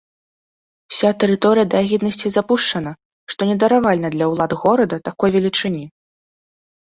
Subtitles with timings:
[0.93, 2.91] Уся тэрыторыя да агіднасці запушчана,
[3.33, 5.85] што недаравальна для ўлад горада такой велічыні.